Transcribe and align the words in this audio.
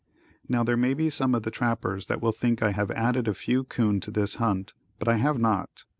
Now 0.49 0.63
there 0.63 0.75
may 0.75 0.95
be 0.95 1.11
some 1.11 1.35
of 1.35 1.43
the 1.43 1.51
trappers 1.51 2.07
that 2.07 2.23
will 2.23 2.31
think 2.31 2.63
I 2.63 2.71
have 2.71 2.89
added 2.89 3.27
a 3.27 3.35
few 3.35 3.63
'coon 3.63 3.99
to 3.99 4.09
this 4.09 4.37
hunt, 4.41 4.73
but 4.97 5.07
I 5.07 5.17
have 5.17 5.37
not. 5.37 5.83